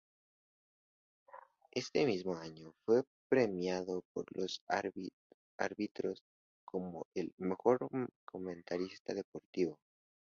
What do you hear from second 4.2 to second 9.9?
los árbitros como el "Mejor Comentarista Deportivo".